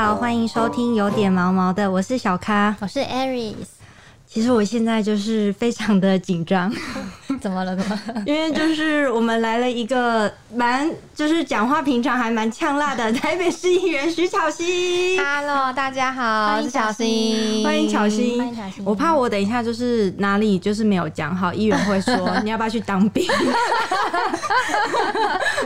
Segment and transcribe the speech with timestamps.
[0.00, 3.66] 好，欢迎收听有点毛毛的，我是小咖，我是 Aries。
[4.28, 6.72] 其实我现在就是非常的紧张。
[7.40, 7.76] 怎么了？
[7.76, 8.22] 怎么了？
[8.26, 15.18] 因为就是我们来了一个蛮，就是讲话平常还蛮呛辣的台北市议员徐巧芯。
[15.18, 18.38] Hello，大家好，我是巧芯，欢迎巧芯。
[18.38, 18.84] 欢迎巧芯。
[18.84, 23.26] 我怕我等一下就是哪里就是没有讲好，议员会说你要不要去当兵？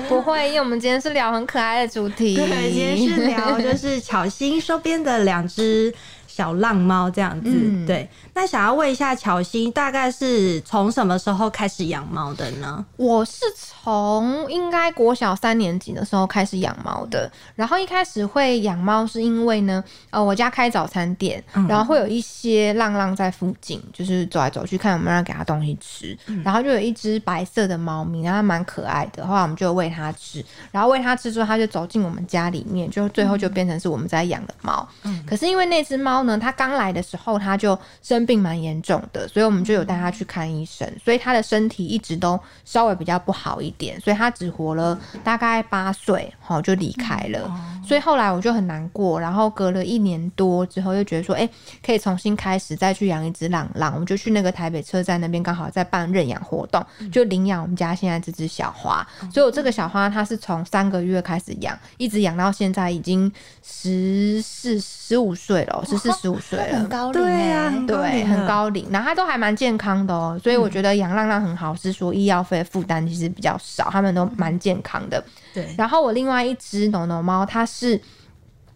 [0.09, 2.37] 不会，因为我们今天是聊很可爱的主题。
[2.37, 5.93] 对，今天是聊就是巧芯收编的两只。
[6.35, 8.09] 小浪猫这样子，嗯、对。
[8.35, 12.83] 那想要问一下巧芯，大概是从什么时候开始养猫的呢？
[12.97, 17.31] 我是从应该国小三年级的时候开始养猫的。
[17.55, 26.17] 然后一开始会养猫是因为呢，呃，我家开早餐店，然后会有一些浪浪在附近，就是走来走去，看有没有人给它东西吃。
[26.27, 29.27] 嗯、然后就有一只白色的猫咪，然后它蛮可爱的。
[29.27, 34.89] 后来我们就喂它吃，然后喂它吃之后，它就走进我们家里面，就最后就变成是我们在养的猫。
[35.03, 47.51] 嗯、可是因为那只猫呢，他刚来的时候，他就生病蛮严重的，所以我们就有带他去看医生，所以他的身体一直都稍微比较不好一点，所以他只活了大概八岁，好就离开了。
[47.85, 51.51] 所以后来我就很难过，然后隔了一年多之后，又觉得说，哎、欸，
[51.85, 59.07] 可以重新开始再去养一只浪浪，我们就去那个台北车站那边，刚好在办认养活动，就领养我们家现在这只小花。
[59.33, 63.31] 所以我这个小花，它是从三个月开始养，一直养到现在已经
[63.63, 68.87] 十四、十五岁了，十四、十五岁了，很高龄，对啊，对，很高龄。
[68.91, 75.23] 然后它都还蛮健康的哦，所以我觉得养浪浪很好，是说医药费负担其实比较少，他们都蛮健康的。
[75.53, 75.75] 对。
[75.77, 78.01] 然后我另外一只农农猫，它是。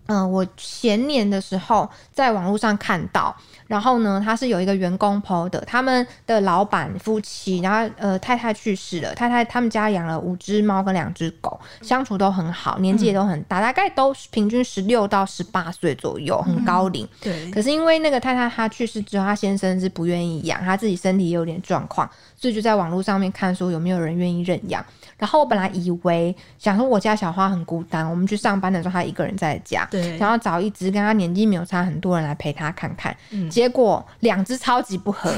[0.09, 3.35] 嗯、呃，我前年的时候在网络上看到，
[3.67, 17.05] 然后呢，他是有一个员工 PO 的，他们的老板夫妻，然后呃太太去世了，太太他们家养了五只猫跟两只狗，相处都很好，年纪也都很大，嗯、大概都平均十六到十八岁左右，很高龄。
[17.05, 17.51] 嗯、对。
[17.51, 24.87] 可是因为那个太太她去世之后，她先生是不愿意养，他自己身体也有点状况，所以就在网络上面看说有没有人愿意认养。
[25.19, 35.31] 然后我本来以为想说我家小花很孤单，我们去上班的时候她一个人在家，对，想要找一只跟她年纪没有差很多人来陪她看看，嗯、结果两只超级不合，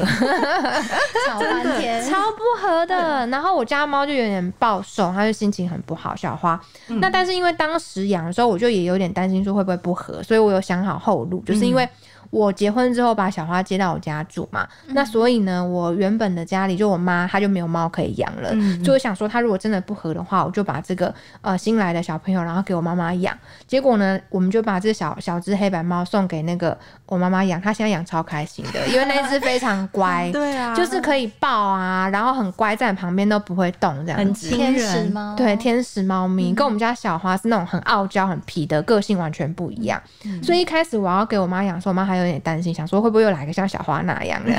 [1.27, 3.27] 吵半天，超不合的。
[3.28, 6.17] 然后我家猫就有点暴瘦，它就心情很不好。
[6.17, 11.84] 小花，嗯、那但是因为当时养的时候，我就也有点担心说会不会不合，所以我有想好后路，就是因为。
[11.84, 11.91] 嗯
[12.31, 23.37] 我结婚之后把小花接到我家住嘛，嗯、那所以呢，我原本的家里就我妈她就没有猫可以养了，嗯、所以我想说，她如果真的不合的话，我就把这个呃新来的小朋友然后给我妈妈养。
[23.67, 44.53] 结果呢，我们就把这小小只黑白猫送给那个我妈妈养，她现在养超开心的，因为那只非常乖， 对啊，就是可以抱啊，然后很乖，在旁边都不会动这样子，天使猫，对，天使猫咪，嗯、跟我们家小花是那种很傲娇、很皮的个性完全不一样，嗯、所以一开始我要给我妈养的时候，我妈还有点担心，想说会不会又来个像小花那样的，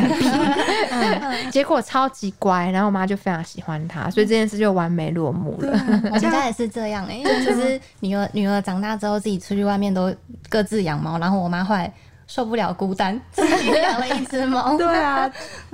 [0.92, 5.72] 嗯、结果超级乖，然后我妈就非常喜欢它，所以这件事就完美落幕了。
[6.06, 10.14] 我们家也是这样哎、欸，就是女儿女儿长大之后自己出去外面都
[10.50, 11.92] 各自养猫，然后我妈后来。
[12.30, 14.78] 受不了孤单， 自己养了一只猫。
[14.78, 15.30] 对啊，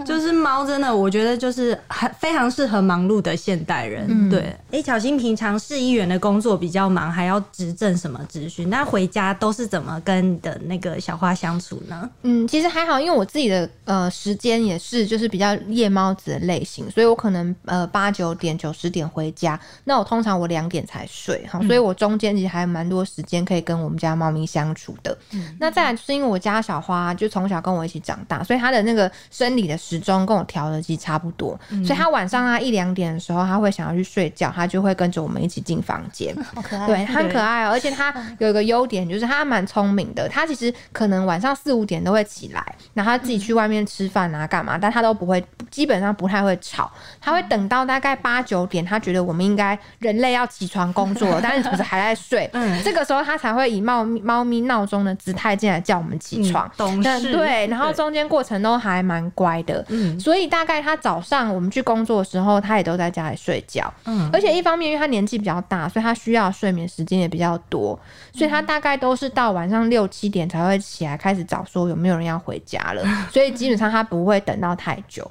[0.05, 4.05] 就是猫真的，我觉得就是很非常适合忙碌的现代人。
[4.07, 4.39] 嗯、对，
[4.71, 12.09] 哎、欸，巧芯平常市议员的工作比较忙，还要执政什么咨询，那回家都是怎么跟你的那个小花相处呢？
[12.23, 25.17] 嗯，其实还好，因为我自己的呃时间也是就是比较夜猫子的类型，所以我可能呃八九点九十点回家，那我通常我两点才睡哈，所以我中间其实还有蛮多时间可以跟我们家猫咪相处的。
[25.33, 26.39] 嗯、那再来就是因为我。
[26.53, 36.35] 家小花就从小跟我一起长大，所以她的那个生理的时钟跟我调的其实差不多，嗯、所以她晚上啊一两点的时候，她会想要去睡觉，她就会跟着我们一起进房间。
[36.53, 42.63] 好可爱，对，他很可爱哦、喔，而且她有一个优点就是她蛮聪明的，她其实可能晚上四五点都会起来，
[42.93, 56.34] 然后他自己去外面吃饭啊干嘛，但她都不会，基本上不太会吵，她会等到大概八九点，她觉得我们应该人类要起床工作了，但是可是还在睡，嗯，这个时候她才会以猫咪猫咪闹钟的姿态进来叫我们起。
[56.43, 67.97] 起床，懂事，对，然后中间过程都还蛮乖的，嗯，所以大概他早上我们去工作的时候，他也都在家里睡觉，嗯，而且一方面因为他年纪比较大，所以他需要睡眠时间也比较多，
[68.33, 75.29] 所以他大概都是到晚上六七点才会起来开始找说有没有人要回家了， 所以基本上他不会等到太久，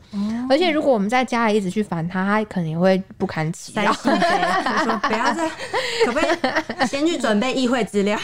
[0.49, 4.13] 而且如果我们在家里一直去烦他，他可能也会不堪其扰，说
[5.03, 5.49] 不要再，
[6.07, 8.19] 可不可以先去准备议会资料？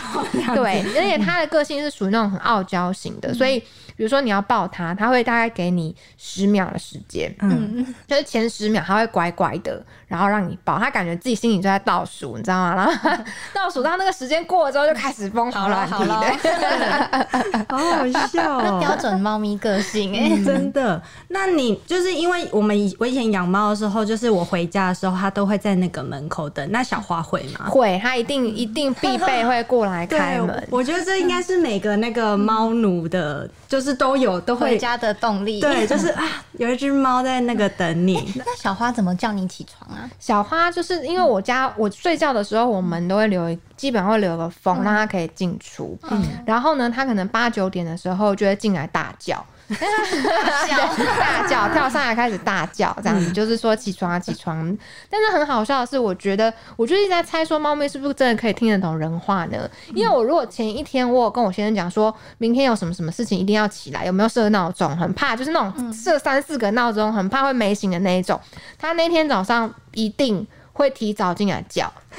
[0.54, 2.60] 对，而且他的个性是属于那种很傲。
[2.70, 3.60] 交型的，所以
[4.00, 12.74] 比如说你要抱它，它会大概给你十秒的时间，嗯，就是前十秒它会乖乖的，然后让你抱，它感觉自己心里就在倒数，你知道吗？
[12.74, 13.10] 然后
[13.52, 21.02] 倒数到那个时间过了之后，就开始疯狂乱踢的， 好好笑哦，标准猫咪个性哎、嗯， 真的。
[21.28, 26.66] 那你就是因为我们以我以前养猫的时候，就是我回家的时候，它都会在那个门口等。
[26.72, 27.68] 那小花会吗？
[27.68, 30.66] 会，它一定一定必备会过来开门。
[30.70, 35.60] 我觉得这应该是每个那个猫奴的，就是都有都会回家的动力。
[35.60, 38.32] 对，就是啊，有一只猫在那个等你。
[38.36, 40.08] 那小花怎么叫你起床啊？
[40.18, 45.98] 小花就是因为我家我睡觉的时候，我们都会留，基本上会留个缝，让它可以进出。
[46.10, 49.44] 嗯，然后呢，它可能八九点的时候就会进来大叫。
[49.78, 50.76] 大叫，
[51.18, 54.76] 大叫，跳上来开始大叫，这样子就是说起床啊，起床。
[55.08, 59.68] 但是很好笑的是，我觉得，我就一直在猜，说猫咪是不是真的可以听得懂人话呢？
[59.94, 64.96] 因为我如果前一天我有跟我先生讲，说明天有什么什么事情一定要起来，有没有设闹钟？
[64.96, 68.40] 很怕就是那种设三四个闹钟，很怕会没醒的那一种。
[68.78, 71.92] 他那天早上一定会提早进来叫，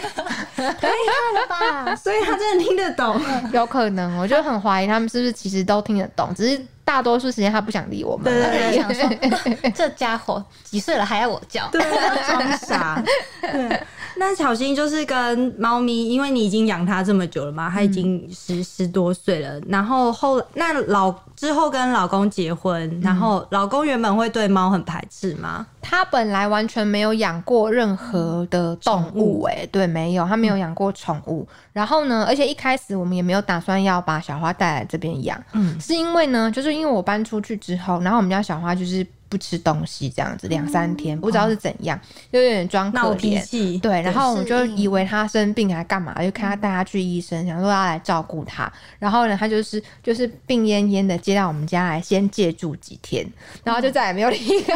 [0.55, 1.95] 太了吧？
[1.97, 3.19] 所以他真的听得懂，
[3.51, 6.65] 有可能，我就很怀疑他们是不是其实都听得懂，只是。
[6.91, 11.81] 大多数时间他不想理我们，对对对，想说 这家伙几岁了还要我叫，对，
[12.27, 13.01] 装傻。
[13.41, 13.81] 对，
[14.21, 19.59] 那小新就是跟猫咪，因为你已经养它这么久了嘛，它已经十、嗯、十多岁了。
[19.67, 25.65] 然后后那老之后跟老公结婚，嗯、然后老公原本会对猫很排斥吗？
[25.81, 31.43] 他本来完全没有养过任何的动物、欸，哎，对，没有，他没有养过宠物。
[31.49, 39.03] 嗯、然后呢，而且一开始我们也没有打算要把小花带来这边养，嗯，是因为呢，就是因为我搬出去之后，然后我们家小花就是。
[39.31, 41.97] 不吃东西这样子两三天，不知道是怎样，
[42.33, 43.79] 就有点装可怜。
[43.79, 48.69] 对，然后我就以为他生病还干嘛，就看他带他去医生，想说要来照顾他。
[48.99, 53.25] 然后呢，他就是就是病恹恹的接到我们家来，先借住几天，
[53.63, 54.75] 然后就再也没有离开。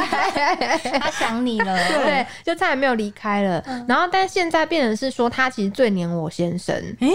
[1.00, 3.62] 他想你了， 对，就再也没有离开了。
[3.86, 6.74] 然后，但现在变成是说，他其实最黏我先生。
[7.02, 7.12] 诶，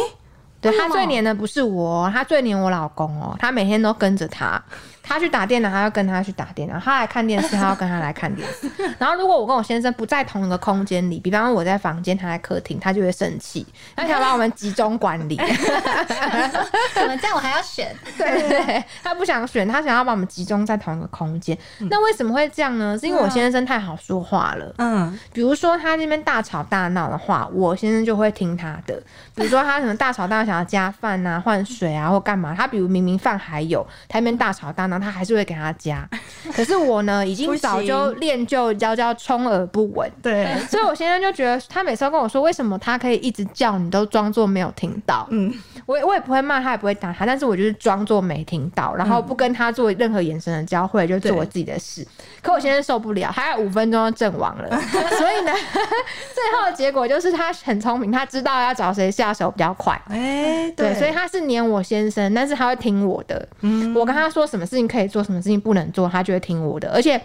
[0.60, 4.62] 对，他最黏的不是我，他最黏我老公哦，他每天都跟着他。
[5.10, 8.70] 他去打电脑，他要跟他去打电脑；他来看电视，他要跟他来看电视。
[8.96, 13.66] 然后，如果我跟我先生不在同一个空间里，比方说我在房间，他在客厅，他就会生气，
[13.96, 15.36] 他想把我们集中管理。
[16.94, 17.34] 怎么这样？
[17.34, 17.92] 我还要选？
[18.16, 21.58] 对对对，他不想选，他想要把我们集中在同一个空间。
[21.90, 22.96] 那为什么会这样呢？
[22.96, 24.72] 是因为我先生太好说话了。
[24.78, 28.94] 嗯，比如说他那边大吵大闹的话，我先生就会听他的。
[29.34, 34.99] 比如说他可能大吵大闹，想要加饭啊、换水啊或干嘛，他比如明明饭还有，他那边大吵大闹。
[35.00, 36.08] 他还是会给他加，
[36.54, 40.10] 可是我呢， 已经早就练就叫叫充耳不闻。
[40.22, 45.26] 对，所以我现在就觉得，他每次都跟我说，为什么他可以一直叫，你都装作没有听到。
[45.30, 45.52] 嗯，
[45.86, 52.06] 我我也不会骂他，也不会打他，但是我就是装作没听到，然后不跟他做任何眼神的交汇，就做我自己的事。
[52.42, 54.68] 可我现在受不了，还有五分钟就阵亡了，
[55.18, 60.00] 所以呢，最后的结果就是他很聪明，他知道要找谁下手比较快。
[60.08, 63.46] 哎，对，所以他是黏我先生，但是他会听我的。
[63.60, 64.88] 嗯，我跟他说什么事情。
[64.88, 67.20] 可以做什么事情不能做，他就会听我的，而且。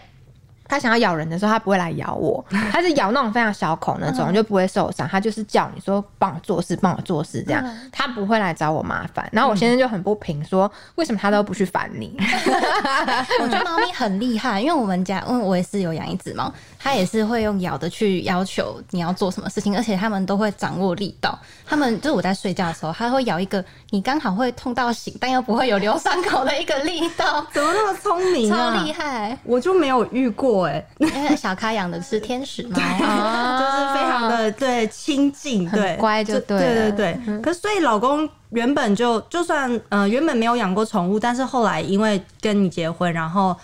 [0.68, 2.44] 他想要咬人的时候，他不会来咬我，
[2.74, 5.08] 他是咬那种非常小口那种，就不会受伤。
[5.08, 9.30] 他就是叫你说帮我做事，帮我做事这样，他不会来找我麻烦。
[9.32, 12.18] 然后我先生就很不平，说为什么他都不去烦你？
[13.44, 16.52] 我觉得猫咪很厉害，因为我们家，因为我也是有养一只猫，
[16.86, 21.36] 它也是会用咬的去要求你要做什么事情，而且他们都会掌握力道。
[21.66, 27.44] 他们就是我在睡觉的时候，他会咬一个你刚好会痛到醒，但又不会有流伤口的一个力道。
[27.52, 28.76] 怎么那么聪明啊？
[28.76, 29.36] 超厉害！
[29.44, 30.70] 我就没有遇过。
[31.00, 37.20] 对，因为小咖养的是天使猫，就是非常的对亲近，对乖就对，对对对。
[37.26, 43.58] 嗯、可是所以老公原本就就算嗯、呃、原本没有养过宠物，但是后来因为跟你结婚，然后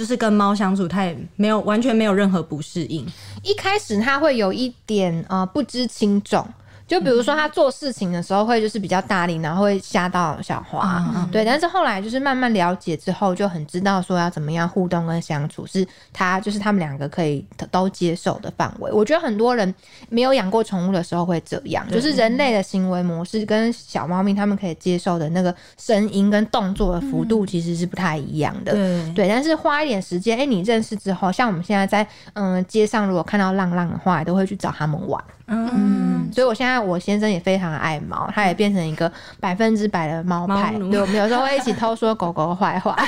[0.00, 3.06] 就是跟猫相处，他也没有完全没有任何不适应。
[3.42, 6.42] 一开始它会有一点呃不知轻重。
[6.90, 11.44] 就比如说他做事情的时候会就是比较大力，然后会吓到小花，嗯、对。
[11.44, 18.90] 但是后来就是慢慢了解之后，就很知道说要怎么样互动跟相处，是他就是他们两个可以都接受的范围。
[18.90, 19.72] 我觉得很多人
[20.08, 29.28] 没有养过宠物的时候会这样，就是人类的行为模式跟小猫咪他们可以接受的那个声音跟动作的幅度其实是不太一样的，嗯、对。
[29.28, 35.22] 但是花一点时间，哎、欸，你认识之后，像我们现在在嗯街上如果看到浪浪的话，都会去找他们玩。
[35.52, 40.72] 嗯，所以我现在我先生也非常爱猫，他也变成一个百分之百的猫派。
[40.90, 42.96] 对，我们有时候会一起偷说狗狗坏话。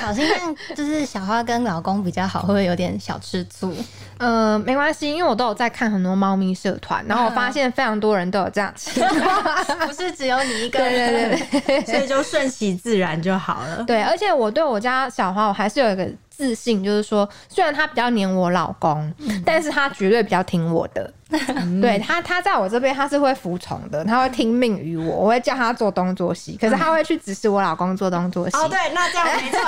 [0.00, 0.26] 小心，
[0.74, 3.72] 就是小花跟老公比较好，会不会有点小吃醋？
[4.18, 8.72] 呃，没关系，因为我都有在看很多猫咪社团，然后我发现非常多人都有这样
[9.86, 13.84] 不是只有你一个人，对对对对，所以就顺其自然就好了。
[13.84, 16.08] 对，而且我对我家小花，我还是有一个。
[16.42, 21.12] 自信就是说，虽然他比较黏我老公，嗯、但是他绝对比较听我的。
[21.30, 28.56] 嗯、对他，他在我这边他是会服从的，他会听命于我，我会叫他做东做西，可是他会去指使我老公做东做西。
[28.56, 29.60] 哦，对，那这样没错，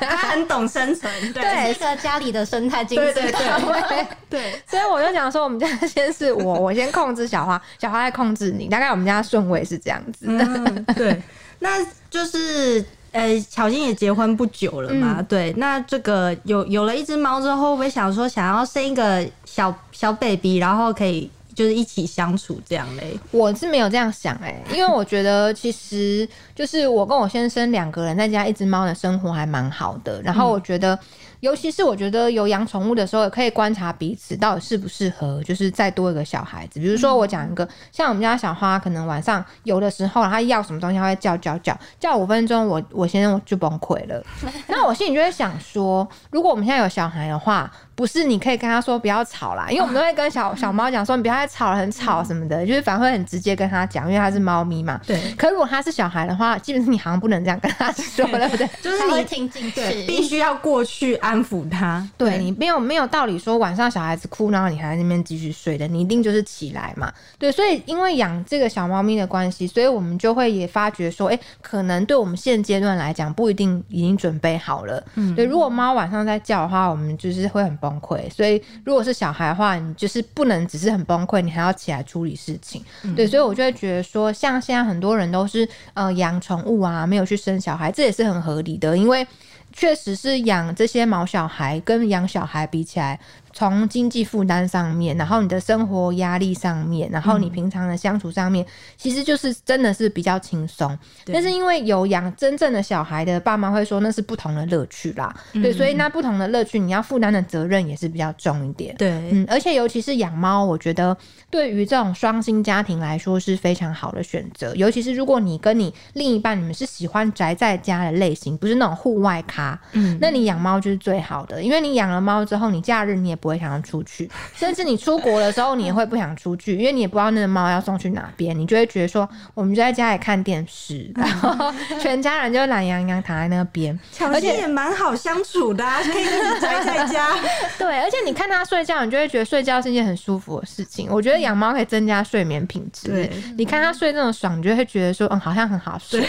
[0.00, 3.12] 他很懂生存，对，对是一个家里的生态精神。
[3.12, 10.24] 对对对 对，所以我就想说，我们家先是我， 我先控制小花，小花再控制你，大概我们家顺位是这样子。
[10.26, 11.22] 嗯、对，
[11.58, 11.68] 那
[12.08, 12.82] 就是。
[13.14, 23.16] 呃，巧芯也结婚不久了嘛，嗯、对，那这个有有了一只猫之后，会不会想说想要生一个小小 baby，然后可以就是一起相处这样嘞？
[23.30, 30.98] 我是没有这样想哎、欸，因为我觉得其实就是我跟我先生两个人在家一只猫的生活还蛮好的，然后我觉得。
[31.44, 36.80] 尤其是我觉得有养宠物的时候，也可以观察彼此到底适不适合，就是再多一个小孩子。
[36.80, 44.24] 比如说我讲一个，像我们家小花，可能晚上有的时候，他要什么东西，他会叫叫叫叫五分钟，我我先生就崩溃了。
[44.68, 47.70] 那我心里就会想说，如果我们现在有小孩的话。
[47.96, 55.00] 不是，你可以跟他说不要吵啦，因为我们都会跟小小猫讲说，你不要再吵了，很吵什么的，就是反而会很直接跟他讲，因为它是猫咪嘛。
[55.06, 55.16] 对。
[55.38, 58.68] 可如果它是小孩的话，基本上你好像不能这样跟他说，对不对？
[58.82, 62.06] 就是你听进去，必须要过去安抚他。
[62.18, 67.10] 对，你没有没有道理说晚上小孩子哭，然后你还在那边继续睡的，你一定就是起来嘛。
[67.38, 75.02] 对，所以因为养这个小猫咪的关系，所以我们就会也发觉说，哎，可能对我们现阶段来讲，不一定已经准备好了。
[75.14, 75.34] 嗯。
[75.34, 78.60] 对，如果猫晚上在叫的话，我们就是会很崩溃，所以。
[78.84, 82.84] 如果是小孩的话，你就是不能只是很崩溃，你还要起来处理事情。
[83.02, 89.26] 嗯、对，所以我就会觉得说，像现在很多人都是呃养宠物啊，没有去生小孩，这也是很合理的，因为
[89.74, 93.18] 确实是养这些毛小孩跟养小孩比起来。
[93.56, 100.98] 从经济负担上面，然后你的生活压力上面，然后你平常的相处上面，嗯、其实就是真的是比较轻松。
[101.24, 105.32] 对但是因为有养真正的小孩的爸妈会说，那是不同的乐趣啦。
[105.52, 108.92] 嗯、对，所以那不同的乐趣，你要负担的责任也是比较重一点。
[108.96, 111.16] 对，嗯，而且尤其是养猫，我觉得
[111.48, 114.74] 对于这种双薪家庭来说是非常好的选择。
[114.74, 123.38] 尤其是如果你跟你另一半，你们是喜欢宅在家的类型，不是那种户外咖，嗯，那你养猫就是最好的，因为你养了猫之后，你假日你也。
[123.44, 131.70] 不会想要出去，甚至你出国的时候，你也会不想出去，因为你也不知道那个猫要送去哪边，你就会觉得说，我们就在家里看电视， 然后
[132.00, 134.00] 全家人就懒洋洋躺在那边，
[134.32, 137.36] 而且也蛮好相处的，可以一直宅在家。
[137.76, 141.08] 对，而且你看它睡觉，你就会觉得睡觉是一件很舒服的事情。
[141.10, 143.08] 我觉得养猫可以增加睡眠品质。
[143.08, 146.22] 对，你看它睡这种爽，你就会觉得说，嗯，好像很好睡。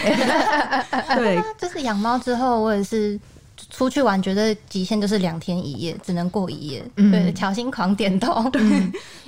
[1.14, 3.18] 对， 就是养猫之后，我也是。
[3.70, 6.84] 出去玩，觉得极限就是两天一夜，只能过一夜。
[6.96, 8.48] 嗯、对，巧心狂点头。
[8.50, 8.62] 对，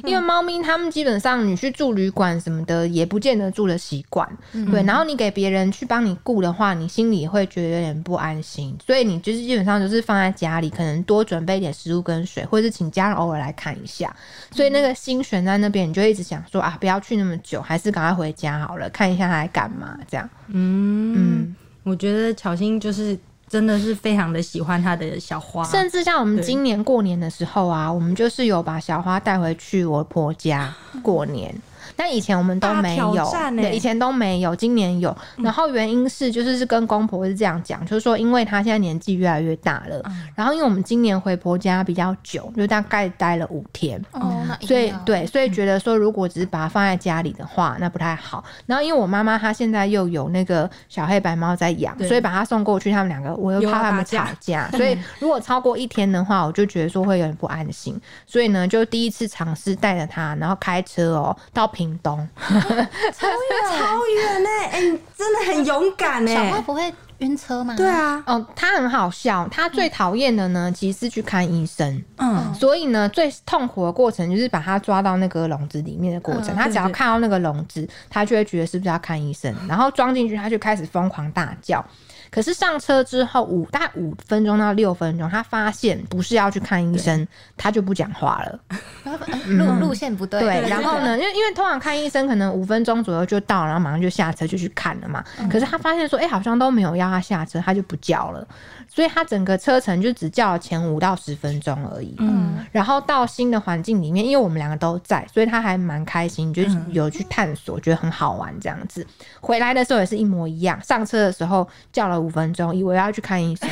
[0.04, 4.28] 因为猫咪它们基本上，你去住旅馆什么的，也不见得住的习惯。
[4.52, 8.76] 嗯、对，然后你给别人去帮你顾的话，你心里会觉得有点不安心。
[8.84, 14.14] 所以你就是基本上就是放在家里，可能多准备一点食物跟水，或者是请家人偶尔来看一下。
[14.50, 20.28] 所以那个心悬在那边，你就一直想说啊，不要去那么久，还是赶快回家好了，看一下他在干嘛这样。
[20.48, 23.18] 嗯嗯，我觉得巧心就是。
[23.48, 31.54] 真的是非常的喜欢他的小花，甚至像我们今年过年的时候啊，我们就是有把小花带回去我婆家过年。
[31.98, 33.12] 但以前我们都没有，
[33.56, 35.14] 对，以前都没有，今年有。
[35.38, 40.00] 然后原因是，就是是跟公婆是这样讲，就是说，因为他现在年纪越来越大了，
[40.36, 48.44] 然后因为我们今年回婆家比较久，就大概待了五天，哦，所以对，所以觉得说，如果只是把它放在家里的话，那不太好。
[48.66, 58.00] 然后因为我妈妈她现在又有那个小黑白猫在养，所以把它送过去，他们两个我又怕他们吵架，所以如果超过一天的话，我就觉得说会有点不安心。
[58.24, 61.87] 所以呢，就第一次尝试带着它，然后开车哦到平。
[61.88, 64.48] 屏东， 超远超远呢！
[64.70, 64.80] 哎，
[65.16, 66.34] 真的很勇敢呢。
[66.34, 67.74] 小花不会晕车吗？
[67.76, 69.48] 对啊，哦，他很好笑。
[69.50, 72.02] 他最讨厌的呢，其实是去看医生。
[72.18, 76.54] 嗯，所以呢，最痛苦的过程就是把他抓到那个笼子里面的过程。
[76.54, 81.84] 他只要看到那个笼子，他就会觉得是不是要看医生，然后装进去，他就开始疯狂大叫。
[82.30, 88.60] 可是上车之后五大概五分钟到六分钟，他发现不是要去看医生，他就不讲话了。
[89.46, 90.40] 路路线不对。
[90.40, 95.24] 对， 然后呢，因为因为通常看医生可能五分钟左右就到，然后马上就下车就去看了嘛。
[95.38, 98.46] 嗯、可是他发现说，哎、欸，好像都没有要他下车，他就不叫了。
[98.88, 102.14] 所以他整个车程就只叫了前五到十分钟而已。
[102.18, 109.06] 嗯，然后到新的环境里面，因为我们两个都在，所以他还蛮开心，就是有去探索，觉得很好玩这样子。
[109.40, 112.17] 回来的时候也是一模一样，上车的时候叫了。
[112.18, 113.68] 了五分钟，以为要去看医生，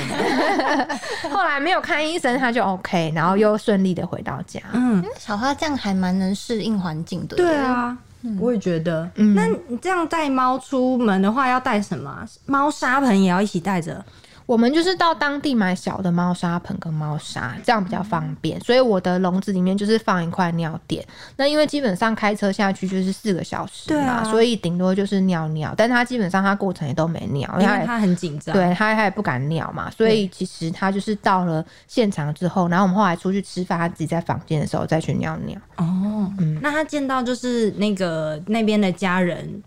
[1.30, 4.60] 后来没有看医生，他就 OK，然后又顺利的回到家。
[4.72, 7.36] 嗯，小花这样还蛮能适应环境的。
[7.36, 7.96] 对啊，
[8.38, 9.08] 我也觉得。
[9.16, 12.24] 嗯那你这样带猫出门的话，要带什么？
[12.46, 14.04] 猫砂盆也要一起带着。
[14.46, 18.58] 我们就是到当地买小的猫砂盆跟猫砂，这样比较方便。
[18.60, 21.04] 所以我的笼子里面就是放一块尿垫。
[21.36, 25.74] 那因为基本上开车下去就是四个小时嘛，啊、所以顶多就是尿尿。
[25.76, 29.90] 但他基本上他过程也都没尿，因为他很紧张，对他他也不敢尿嘛。
[29.90, 35.58] 所以其实他就是到了现场之后，然后我们后来出去吃饭，它自己在房间的时候再去尿尿。
[35.76, 39.62] 哦，嗯，那他见到就是那个那边的家人。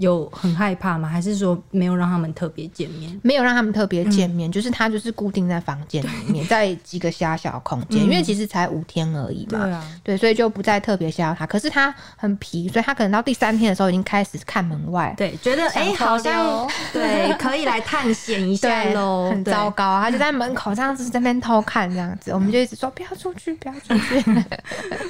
[0.00, 1.06] 有很害怕吗？
[1.06, 3.20] 还是说没有让他们特别见面？
[3.22, 9.58] 没有让他们特别见面，嗯、就是他就是固定在房间里面， 在几个狭小的空间，嗯、因为其实才五天而已嘛。
[9.58, 11.46] 对啊，对，所以就不再特别吓到他。
[11.46, 19.28] 可是他很皮，所以他可能到第三天的时候已经开始看门外，对，觉得哎、欸，好像 对，可以来探险一下喽。
[19.30, 24.22] 很糟糕，他就在门 口这样子在那边偷看这样子，我们就一直说不要出去，不要出去，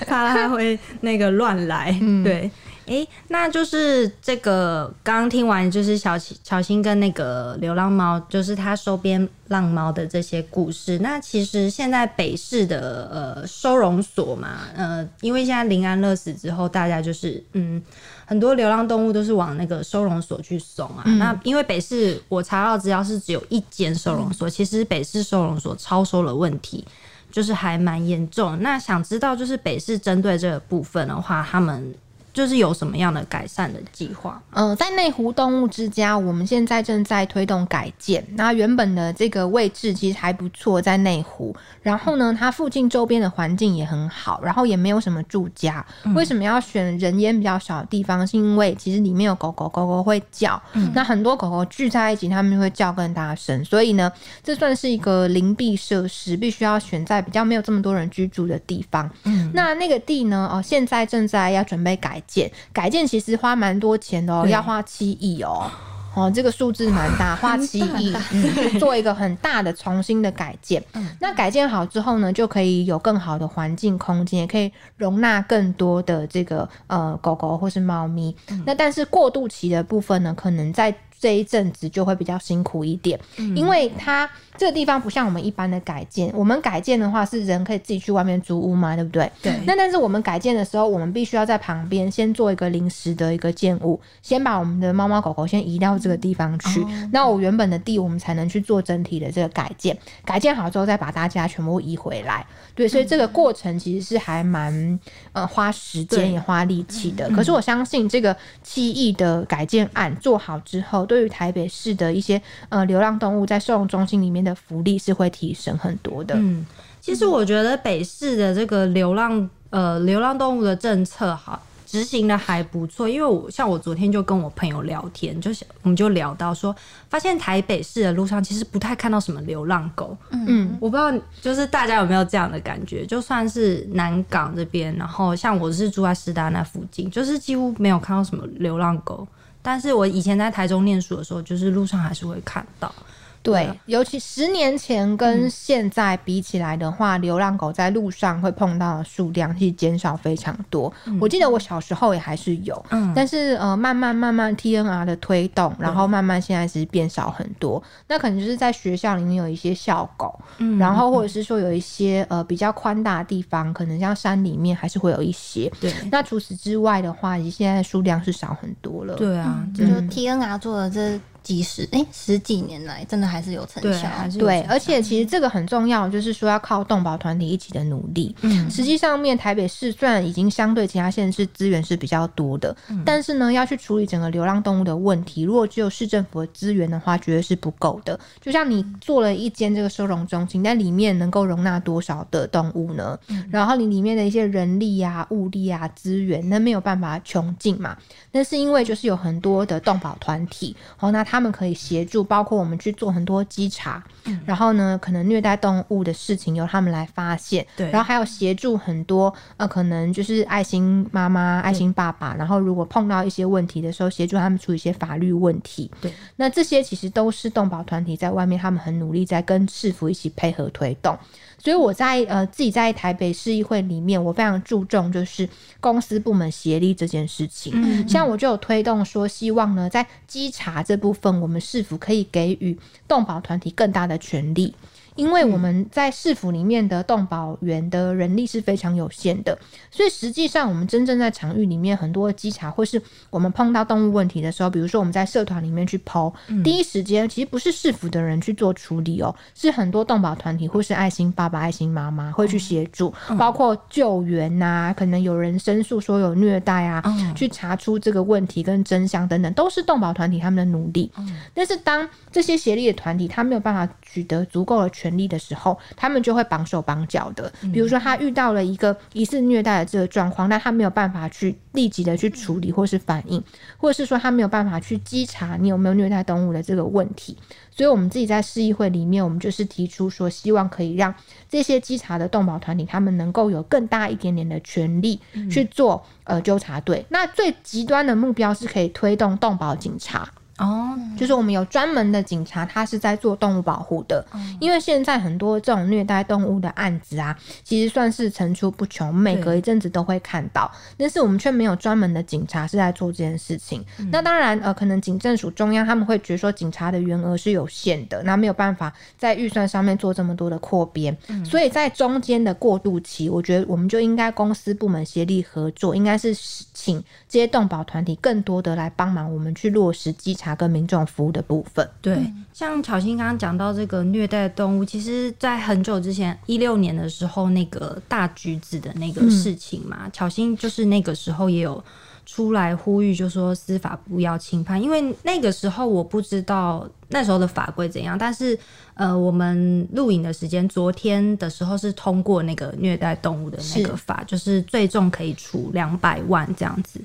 [0.07, 1.97] 怕他会那个乱来。
[2.01, 2.51] 嗯、对。
[2.91, 10.99] 哎、欸，那就是这个刚刚听完，就是小小新跟那个流浪猫，就是他收编浪猫的这些故事。
[10.99, 17.81] 那其实现在北市的呃收容所嘛，呃，因为现在临安乐死之后，大家就是嗯，
[18.27, 21.05] 很多流浪动物都是往那个收容所去送啊。
[21.07, 26.85] 嗯、那因为北市我查到资料是只有一间收容所，嗯、其实北市收容所超收了问题
[27.31, 28.61] 就是还蛮严重。
[28.61, 31.95] 那想知道就是北市针对这个部分的话，他们。
[32.33, 34.41] 就是有什么样的改善的计划？
[34.53, 38.25] 嗯、呃，在内湖动物之家，我们现在正在推动改建。
[38.35, 41.55] 那原本的这个位置其实还不错，在内湖。
[41.83, 45.85] 然后呢，它附近周边的环境也很好，然后也没有什么住家。
[46.05, 48.25] 嗯、为什么要选人烟比较少的地方？
[48.25, 50.61] 是因为其实里面有狗狗，狗狗会叫。
[50.75, 53.65] 嗯、那很多狗狗聚在一起，它们会叫更大声。
[53.65, 59.11] 所以呢，这算是一个邻避设施，必须要选在比较没有这么多人居住的地方。
[59.25, 60.49] 嗯、那那个地呢？
[60.53, 62.20] 哦，现在正在要准备改。
[62.27, 65.71] 建改建其实花蛮多钱的哦，对要花七亿哦，
[66.15, 70.83] 哦，这个数字蛮大，花七亿，嗯，做一个很大的重新的改建。
[70.95, 78.35] 嗯，那改建好之后呢，就可以有更好的环境空间，也可以容纳更多的这个呃狗狗或是猫咪。
[78.49, 84.29] 嗯，那但是过渡期的部分呢，可能在这一阵子就会比较辛苦一点，嗯，因为它。
[84.61, 89.33] 这个地方不像我们一般的改建，我们改建的话是人可以自己去外面租屋嘛，对不对？
[89.41, 89.59] 对。
[89.65, 96.85] 那但是我们改建的时候，我们必须要在旁边先做一个临时的一个建物，先把我们的猫猫狗狗先移到这个地方去。
[96.91, 99.97] 嗯、那我原本的地，我们才能去做整体的这个改建。
[100.27, 102.45] 改建好之后，再把大家全部移回来。
[102.75, 105.01] 对，所以这个过程其实是还蛮
[105.33, 107.27] 呃花时间也花力气的。
[107.31, 114.50] 可是我相信这个七亿的改建案做好之后，对于台北市的一些呃流浪动物在收容中心里面的。
[114.55, 116.35] 福利是会提升很多的。
[116.37, 116.65] 嗯，
[117.01, 126.73] 其实我觉得北市的这个流浪呃流浪动物的政策哈执行的还不错，因为我像我昨天就跟我朋友聊天，就是我们就聊到说，
[127.09, 130.17] 发现台北市的路上其实不太看到什么流浪狗。
[130.31, 139.27] 嗯，我不知道就是大家有没有这样的感觉，就算是南港这边，然后像我是住在师大那附近，就是几乎没有看到什么流浪狗，
[139.61, 142.95] 但是我以前在台中念书的时候，就是路上还是会看到。
[143.43, 150.93] 对，尤其十年前跟现在比起来的话，嗯、流浪狗在路上会碰到的数量其实减少非常多。
[151.07, 157.79] 嗯、我记得我小时候也还是有，嗯、但是呃，慢慢慢慢 TNR 的推动，然后慢慢现在是变少很多。
[157.79, 165.73] 嗯、那可能就是在学校里面有一些校狗，嗯、然后或者是说有一些呃比较宽大的地方，可能像山里面还是会有一些。
[165.81, 169.15] 对，那除此之外的话，其实现在数量是少很多了。
[169.15, 171.19] 对啊，就 TNR 做的这。
[171.43, 178.35] 几十哎、欸，十几年来真的还是有成效，对，而且其实这个很重要，就是说要靠动保团体一起的努力。
[178.43, 188.19] 嗯，实际上面台北市虽然已经相对其他县市资源是比较多的，嗯、但是呢，要去处理整个流浪动物的问题，如果只有市政府的资源的话，绝对是不够的。
[188.41, 193.19] 就像你做了一间这个收容中心，但里面能够容纳多少的动物呢？
[193.29, 197.97] 嗯、然后你里面的一些人力啊、物力啊、资源，那没有办法穷尽嘛？
[198.33, 201.41] 那是因为就是有很多的动保团体，哦，那他。
[201.41, 221.19] 们可以协助，包括我们去做很多稽查，嗯、然后呢，可能虐待动物的事情由他们来发现，对，然后还有协助很多呃，可能就是爱心妈妈、爱心爸爸，然后如果碰到一些问题的时候，协助他们处理一些法律问题，对，那这些其实都是动保团体在外面，他们很努力在跟市府一起配合推动。
[221.63, 227.73] 所以我在呃自己在台北市议会里面，我非常注重就是公司部门协力这件事情。
[227.77, 234.75] 嗯，像我就有推动说，希望呢在稽查这部分，我们是否可以给予动保团体更大的权利。
[235.15, 239.59] 因为我们在市府里面的动保员的人力是非常有限的，
[239.91, 257.03] 所以实际上我们真正在场域里面很多的稽查，或是我们碰到动物问题的时候，比如说我们在社团里面去 PO，第一时间其实不是市府的人去做处理哦，是很多动保团体或是爱心爸爸、爱心妈妈会去协助，包括救援呐，可能有人申诉说有虐待啊，
[257.35, 261.11] 去查出这个问题跟真相等等，都是动保团体他们的努力。
[261.55, 267.53] 但是当这些协力的团体他没有办法取得足够的权利的时候，他们就会绑手绑脚的。
[267.73, 273.41] 比如说，他遇到了一个疑似虐待的这个状况，那他没有办法去立即的去处理或是反应，
[273.77, 277.37] 或者是说他没有办法去稽查你有没有虐待动物的这个问题。
[277.71, 281.15] 所以，我们自己在市议会里面，我们就是提出说，希望可以让
[281.49, 285.21] 这些稽查的动保团体，他们能够有更大一点点的权利
[285.51, 287.07] 去做呃纠察队。
[287.11, 290.29] 那最极端的目标是可以推动动保警察。
[290.61, 294.23] 哦，就是我们有专门的警察，他是在做动物保护的。
[294.61, 300.71] 因为现在很多这种虐待动物的案子啊，其实算是层出不穷，每隔一阵子都会看到。
[300.99, 303.83] 但是我们却没有专门的警察是在做这件事情。
[304.13, 311.17] 那当然，呃，可能警政署中央他们会觉得说，警察的员额是有限的，那没有办法在预算上面做这么多的扩编。
[311.43, 316.35] 所以在中间的过渡期，我觉得我们就应该公司部门协力合作，应该是
[316.75, 320.50] 请这些动保团体更多的来帮忙我们去落实稽查。
[320.55, 322.19] 跟民众服务的部分，对，
[322.53, 331.83] 像巧心刚刚讲到这个虐待动物，其实，在很久之前，一六年的时候，那个大橘子的那个事情嘛，巧心就是那个时候也有
[332.27, 338.59] 出来呼吁，就说司法不要轻判，因为那个时候我不知道那时候的法规怎样，但是
[338.95, 347.01] 呃，我们录影的时间，昨天的时候是通过那个虐待动物的那个法，是就是最重可以处两百万这样子。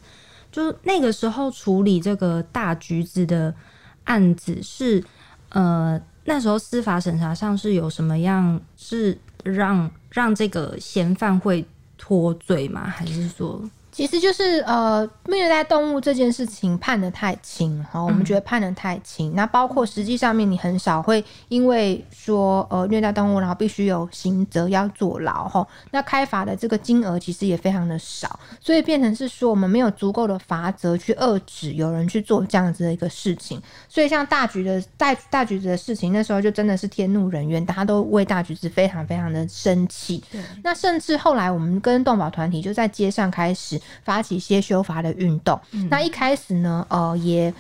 [0.56, 3.54] 就那个时候处理这个大橘子的
[4.06, 5.04] 案子是，
[5.50, 11.66] 呃，那时候司法审查上是有什么样是让让这个嫌犯会
[11.98, 12.88] 脱罪吗？
[12.88, 13.62] 还是说？
[13.96, 19.34] 其实就是呃，虐待动物这件事情判得太轻哈，我们觉得判得太轻。
[19.34, 25.66] 那包括实际上面，你很少会因为说呃虐待动物，然后必须有刑责要坐牢哈。
[25.92, 33.62] 那开罚的这个金额其实也非常的少，所以变成是说我们没有足够的罚则去遏制有人去做这样子的一个事情。
[33.88, 40.22] 所以像大橘的大大橘子的事情，那时候就真的是天怒人怨，大家都为大橘子非常非常的生气。
[40.66, 43.80] 那甚至后来我们跟动保团体就在街上开始。
[44.04, 47.54] 发起一些修法的运动，嗯、那一开始呢，呃，也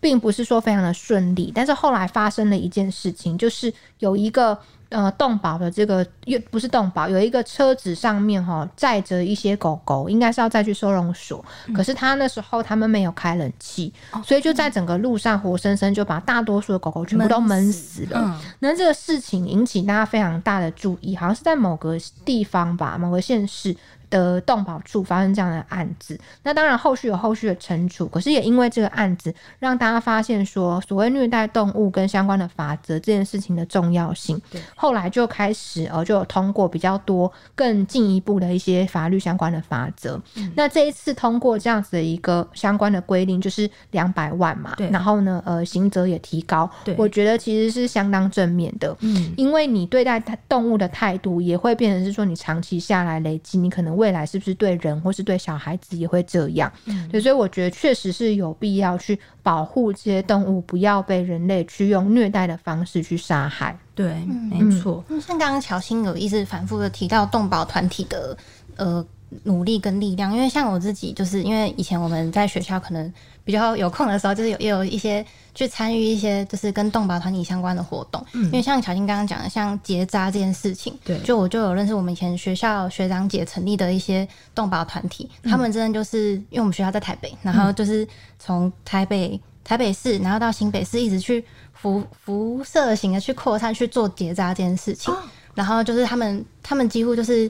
[0.00, 4.58] 并不是说非常的顺利，但是后来发生了一件事情，就是有一个。
[4.90, 11.44] 呃，动保的这个又不是动保，有一个车子上面哈载着一些狗狗，应该是要再去收容所。
[11.66, 18.18] 嗯、可是他那时候他们没有开冷气，哦、所以就在整个路上活生生就把大多数的狗狗全部都闷死了。
[18.18, 23.76] 嗯、那这个事情引起大家非常大的注意，好像是在某个地方吧，某个县市
[24.10, 26.18] 的动保处发生这样的案子。
[26.42, 34.40] 那当然后续有后续的惩处，可是也因为这个案子让大家发现说，所谓虐待动物跟相关的法则这件事情的重要性。
[34.50, 34.60] 对。
[34.76, 40.20] 后来就开始呃，就有通过比较多更进一步的一些法律相关的法则。
[40.36, 44.74] 嗯、那这一次通过这样子的一个相关的规定，就是两百万嘛。
[44.76, 44.88] 对。
[44.90, 46.70] 然后呢，呃，刑责也提高。
[46.84, 46.94] 对。
[46.96, 48.96] 我觉得其实是相当正面的。
[49.00, 49.34] 嗯。
[49.36, 50.18] 因为你对待
[50.48, 56.72] 动物的态度，也会变成是说，你长期下来累积，你可能未来是不是对人或是对小孩子也会这样。
[56.86, 57.08] 嗯。
[57.10, 63.78] 对，所以我觉得确实是有必要去保护这些动物，不要被人类去用虐待的方式去杀害。
[63.94, 65.04] 对，没错。
[65.08, 68.36] 嗯、像刚刚乔欣有一直反复的提到动保团体的
[68.76, 69.04] 呃
[69.44, 73.12] 努力跟力量，因为像我自己，就是因为以前我们在学校可能
[73.44, 78.24] 比较有空的时候，就是有也有一些去参与一些就是跟动保团体相关的活动。
[78.32, 88.06] 嗯，因为像巧芯刚刚讲的，像结扎这件事情，对，就我就有认识我们以前学校学长姐成立的一些动保团体，嗯、他们真的就是因为我们学校在台北，然后就是
[88.38, 91.44] 从台北台北市，然后到新北市，一直去。
[91.80, 95.18] 辐辐射型的去扩散去做结扎这件事情，哦、
[95.54, 97.48] 然后就是他们他们几乎就是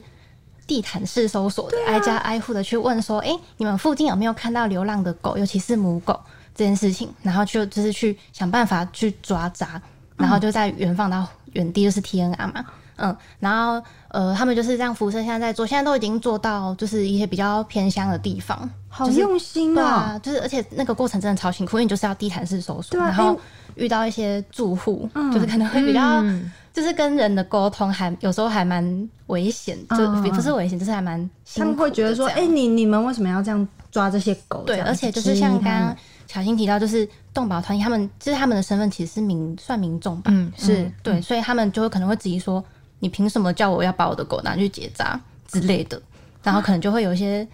[0.68, 6.20] 地毯式搜索的，啊、挨家挨户的去问说，哎、欸，你们附近有没有看到流浪的狗，尤其是母狗
[6.54, 9.80] 这件事情，然后就就是去想办法去抓扎，
[10.16, 12.64] 然后就在远放到远地，就是 TNR 嘛，
[12.96, 23.40] 嗯，然后呃，他们就是这样辐射，现在在做，现在都已经做到就是一些比较偏乡的地方，好用心、喔、啊，就是而且那个过程真的超辛苦，因为你就是要地毯式搜索，啊、然后。
[23.76, 31.18] 遇到一些住户，嗯、就是可能会比较，嗯、就是跟人的沟通还有时候还蛮危险，就也不是危险，就是还蛮
[31.56, 34.62] 他们会觉得说，哎、欸，你你们为什么要这样抓这些狗？
[34.64, 35.96] 对，而且就是像刚刚
[36.28, 42.64] 小新提到，就是动保团体他们就是他们的身份其实是民算民众吧，嗯，是嗯对，所以他们就会可能会质疑说，
[43.00, 46.00] 你凭什么叫我要把我的狗拿去结扎之类的，
[46.44, 47.44] 然后可能就会有一些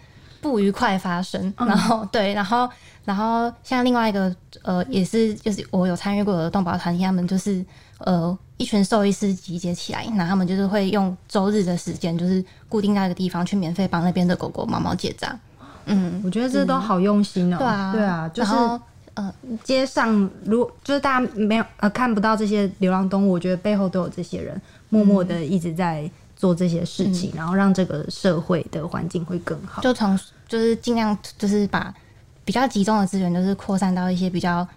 [0.42, 2.68] 不愉快发生，然后对，然后。
[3.06, 7.62] 然后像另外一个呃，也是就是我有参与过的动保团体，他们就是
[7.98, 15.36] 呃一群兽医师集结起来，那他们就是会用周日的时间，就是固定在一个地方去免费帮那边的狗狗、猫猫结扎。
[15.86, 17.58] 嗯，我觉得这都好用心哦。
[17.58, 18.52] 对啊，对啊，就是
[19.14, 29.82] 呃，街上如果就是大家没有呃看不到这些流浪动物，我觉得背后都有这些人默默的一直在做这些事情，嗯、然后让这个社会的环境会更好。
[29.82, 31.94] 就从就是尽量就是把。
[32.46, 34.68] 比较集中的资源就是扩散到一些比较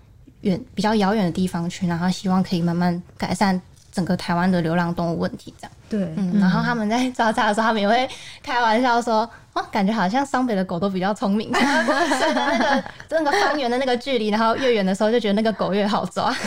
[0.41, 3.60] 远、比较遥远的地方去，然后希望可以慢慢改善
[3.91, 5.54] 整个台湾的流浪动物问题。
[5.60, 8.08] 这样，对，嗯，然后他们在抓它的时候，他们也会
[8.43, 16.32] 开玩笑说：“哦，感觉好像双北的狗都比较聪明， 那个那个方圆的那个距离，然后越远的时候就觉得那个狗越好抓。”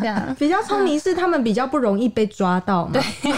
[0.00, 2.92] 这样比较聪明是他们比较不容易被抓到嘛？
[2.94, 3.32] 对，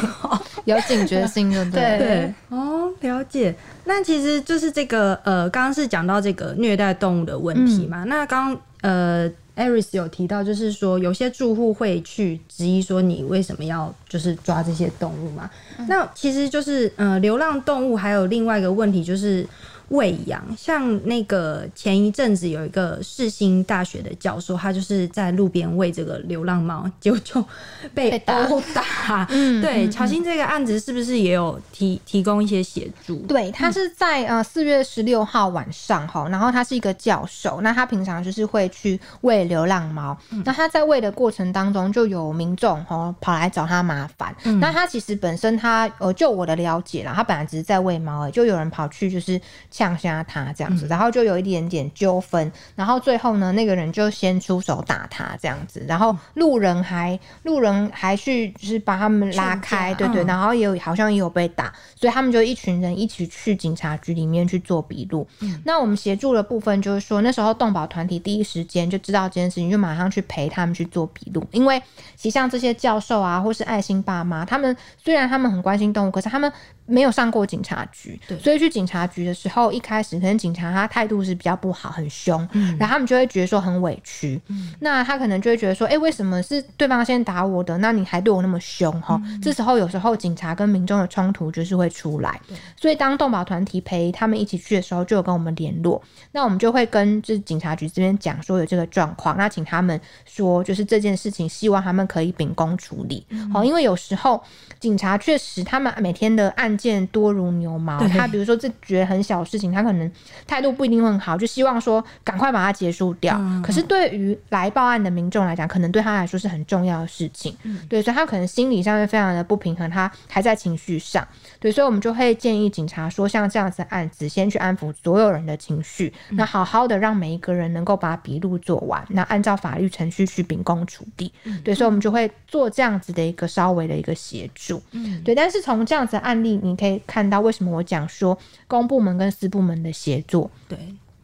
[0.65, 3.55] 有警觉性的，对对哦，了解。
[3.85, 8.05] 那其实就是这个呃，刚刚是讲到这个虐待动物的问题嘛。
[8.05, 15.51] 嗯、那刚刚呃，Aris 有提到，就是说有些住户会去质疑说，你为什么要就是抓这些动物嘛？
[15.89, 19.47] 那其实就是呃，流浪动物还有另外一个问题就是。
[19.91, 27.45] 喂养，像那个前一阵子有一个世新大学的教授，他就是在路边喂这个流浪猫，结果就
[27.93, 29.27] 被殴打。
[29.31, 33.17] 嗯，对，乔欣这个案子是不是也有提提供一些协助？
[33.27, 49.41] 对，他是在呃四月十六号晚上哈，然后他是一个教授，那他平常就是会去喂流浪猫，嗯、那他在喂的过程当中就有民众哈跑来找他麻烦，嗯、那他其实本身他呃就我的了解啦，他本来只是在喂猫而已，就有人跑去就是。
[49.81, 65.27] 呛下他这样子，然后就有一点点纠纷，然后最后呢，那个人就先出手打他这样子，然后路人还路人还去就是把他们拉开，对对，然后也有好像也有被打，所以他们就一群人一起去警察局里面去做笔录。
[65.65, 71.81] 那我们协助的部分就是说，那时候动保团体第一时间就知道这件事情，就马上去陪他们去做笔录，因为
[72.17, 76.53] 其实像这些教授啊，或是爱心爸妈，他们虽然他们很关心动物，可是他们
[76.85, 89.21] 没有上过警察局，对，所以去警察局的时候，一开始可能警察他态度是比较不好，很凶，嗯、然后他们就会觉得说很委屈，嗯、那他可能就会觉得说，哎、欸，为什么是对方先打我的，那你还对我那么凶哈？
[89.25, 92.41] 嗯、这时候有时候警察跟民众的冲突就是会出来，
[92.77, 96.03] 所以当动保团体陪他们一起去的时候，就有跟我们联络，
[96.33, 104.43] 那我们就会跟就是警察局这边讲说有这个状况，那请他们说就是这件事情，希望他们可以秉公处理，好、嗯，因为有时候
[104.81, 110.11] 警察确实他们每天的案件多如牛毛，他比如说这觉得很小事情，他可能
[110.47, 113.37] 态度不一定会很好，就希望说赶快把它结束掉。
[113.39, 121.27] 嗯、可是对于来报案的民众来讲，可能对他来说是很重要的事情，嗯、对，所以他可能心理上面非常的不平衡，他还在情绪上，
[121.61, 136.99] 对，所以我们就会建议警察说，像这样子的案子，先去安抚所有人的情绪，嗯、那好好的让每一个人能够把笔录做完，那按照法律程序去秉公处理，嗯、对，所以我们就会做这样子的一个稍微的一个协助，嗯，对，但是从这样子的案例，你可以。
[137.07, 140.49] 看到为什么我讲说公部门跟私部门的协作？
[140.69, 140.79] 对，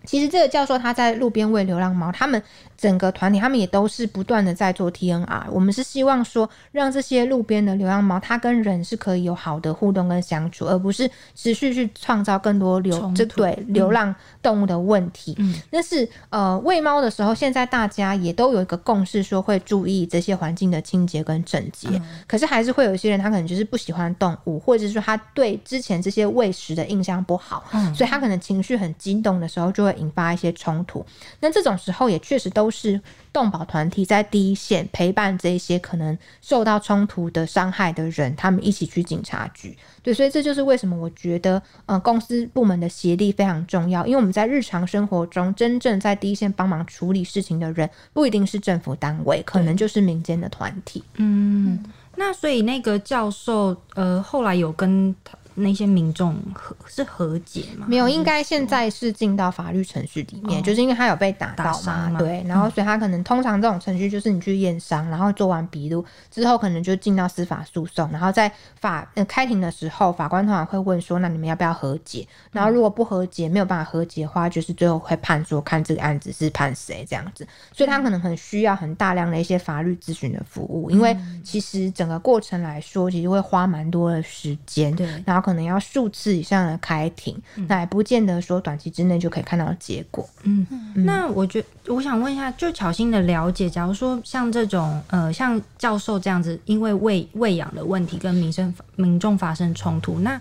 [0.06, 2.42] 其实这个教授他在路边喂流浪猫，他们。
[2.76, 15.34] 整个团体他们也都是不断的在做 TNR，我们是希望说让这些路边的流浪猫，它跟人是可以有好的互动跟相处，而不是持续去创造更多流这对流浪动物的问题。
[15.38, 21.88] 嗯，但是呃喂猫的时候，现在大家也都有一个共识，说会注意这些环境的清洁跟整洁。
[21.90, 31.04] 嗯、可是还是会有一些人，他可能就是不喜欢动物，或者是说他对之前这些喂食的印象不好，嗯、所以他可能情绪很激动的时候，就会引发一些冲突。
[31.40, 32.70] 那这种时候也确实都。
[32.76, 33.00] 是
[33.32, 39.74] 动保团体在第一线陪伴这些可能受到冲突的伤害的人，他们一起去警察局。
[40.02, 44.04] 对，所以这就是为什么我觉得，呃，公司部门的协力非常重要。
[44.04, 51.02] 因为我们在日常生活中，真正在第一线帮忙处理事情的人，不一定是政府单位，可能就是民间的团体。
[51.14, 51.82] 嗯，
[52.16, 55.16] 那所以那个教授，呃，后来有跟。
[55.56, 57.86] 那些民众和是和解吗？
[57.88, 72.26] 没有，应该现在是进到法律程序里面，哦、就是因为他有被打到嘛，嘛对，然后所以他可能、嗯、通常这种程序就是你去验伤，然后做完笔录之后，可能就进到司法诉讼，然后在法呃开庭的时候，法官通常会问说，那你们要不要和解？
[72.52, 90.28] 然后如果不和解，没有办法和解的话，就是最后会判说看这个案子是判谁这样子，所以他可能很需要很大量的一些法律咨询的服务，因为其实整个过程来说，其实会花蛮多的时间，对，然后可能要数次以上的开庭，那也不见得说短期之内就可以看到结果。
[90.42, 90.66] 嗯，
[91.06, 100.40] 那我觉得我想问一下，就巧心的了解，假如说像这种呃，像教授这样子，因为喂喂养的问题跟民生民众发生冲突，那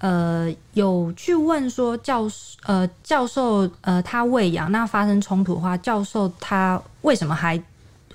[0.00, 2.28] 呃有去问说教
[2.64, 7.58] 呃教授呃他喂养那发生冲突的话，教授他为什么还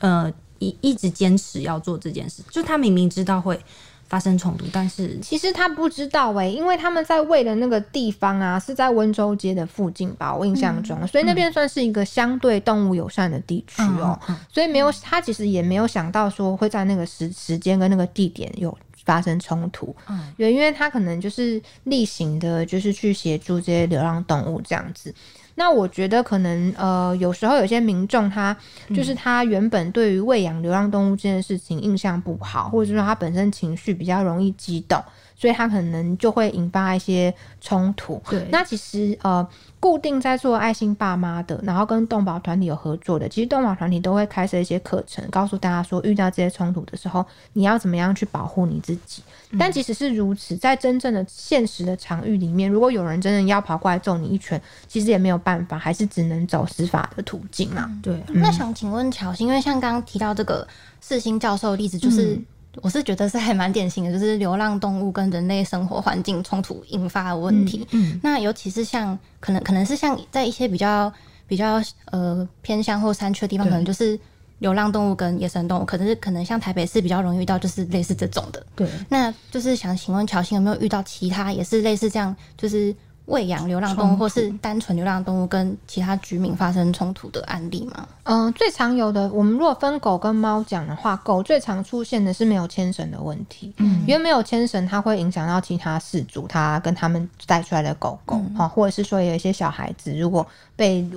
[0.02, 2.44] 呃一一直坚持要做这件事？
[2.52, 3.60] 就他明明知道会。
[4.08, 18.76] 发生冲突，但是其实他不知道哎、欸，因为他们在喂的那个地方啊，是在温州街的附近吧，我印象中，嗯、所以那边算是一个相对动物友善的地区哦、喔，嗯嗯、所以没有他其实也没有想到说会在那个时时间跟那个地点有
[19.08, 25.16] 发生冲突，嗯，因为他可能就是例行的，就是去协助这些流浪动物这样子。
[25.56, 28.56] 那我觉得可能呃，有时候有些民众他
[28.94, 35.02] 就是他原本对于喂养流浪动物这件事情印象不好，或者是说他本身情绪比较容易激动。
[35.40, 38.20] 所以他可能就会引发一些冲突。
[38.28, 39.48] 对，那其实呃，
[39.80, 47.24] 固定在做爱心爸妈的，然后跟动保团体有合作的，其实动保团体都会开设一些课程，告诉大家说，遇到这些冲突的时候，
[47.54, 49.22] 你要怎么样去保护你自己。
[49.52, 57.86] 嗯、但即使是如此，在真正的现实的场域里面，如果有人真的要跑过来揍你一拳，其实也没有办法，还是只能走司法的途径嘛。
[57.88, 58.16] 嗯、对。
[58.30, 60.68] 嗯、那想请问乔欣，因为像刚刚提到这个
[61.00, 62.42] 四星教授的例子，就是。
[62.78, 67.88] 嗯我是觉得是还蛮典型的，就是流浪动物跟人类生活环境冲突引发的问题。
[67.92, 71.12] 嗯，嗯，那尤其是像可能可能是像在一些比较
[71.48, 74.20] 比较呃偏向或山区的地方，可能就是
[74.60, 78.64] 流浪动物跟野生动物，可能是可能像台北市比较容易遇到，就是类似这种的。
[78.76, 82.96] 对，那就是想请问乔欣有没有遇到其他也是类似这样，就是。
[83.28, 88.08] 喂养流浪动物，或是单纯流浪动物跟其他居民发生冲突的案例吗？
[88.24, 93.74] 嗯、呃，最常有的，我们如果分狗跟猫讲的话，狗最常出现的是没有牵绳的问题。
[93.78, 101.08] 嗯，因为没有牵绳，它会影响到其他饲主，它跟他们带出来的狗狗，哈、嗯，或者是说有一些小孩子如果被。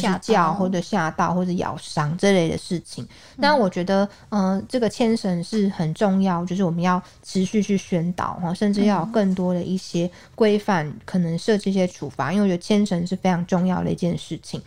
[0.00, 14.60] 吓叫或者吓到或者咬伤这类的事情，那我觉得，嗯、呃，这个牵绳是很重要，就是我们要持续去宣导哈，甚至要有更多的一些规范，可能设置一些处罚，因为我觉得牵绳是非常重要的一件事情。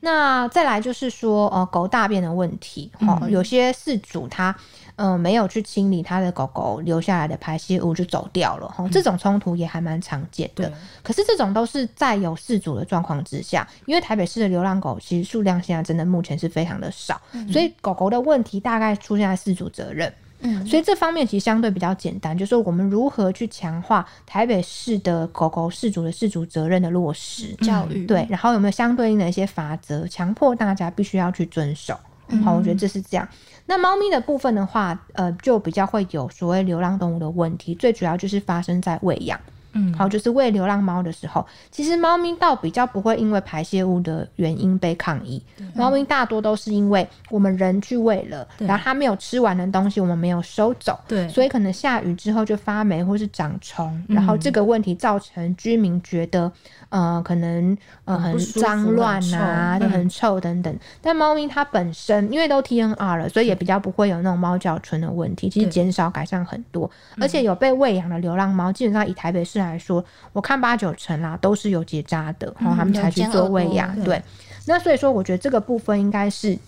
[0.00, 4.54] 那再来就是说，呃，狗大便的问题哈，有些饲主他。
[5.02, 10.68] 嗯，没有去清理他的狗狗留下来的排泄物就走掉了，哈、嗯，这种冲突也还蛮常见的。
[10.68, 20.12] 对可是这种都是在有事主的状况之下，因为台北市的流浪狗其实数量现在真的目前是非常的少，嗯、所以狗狗的问题大概出现在事主责任。
[20.44, 31.98] 嗯，所以这方面其实相对比较简单，就是说我们如何去强化台北市的狗狗事主的事主责任的落实教育，对，然后有没有相对应的一些法则，强迫大家必须要去遵守。
[32.42, 33.28] 好，我觉得这是这样。
[33.72, 39.40] 那猫咪的部分的话，呃，就比较会有所谓流浪动物的问题，最主要就是发生在喂养。
[39.72, 45.42] 嗯，好，就是喂流浪猫的时候，其实猫咪倒比较不会因为排泄物的原因被抗议。
[45.74, 48.66] 猫咪大多都是因为我们人去喂了，对。
[48.66, 56.50] 然后它没有吃完的东西我们没有收走，对，所以可能下雨之后就发霉或是长虫，然后这个问题造成居民觉得，
[56.90, 60.72] 呃，可能呃很脏乱啊，就很臭等等。
[60.72, 73.94] 嗯、但猫咪它本身因为都 TNR 了，所以也比较不会有那种猫脚唇的问题，其实减少改善很多，而且有被喂养的流浪猫，基本上以台北市来说，我看八九成啦，都是有结扎的，然后他们才去做喂养。
[73.96, 74.22] 对，对，
[74.66, 76.58] 那所以说，我觉得这个部分应该是。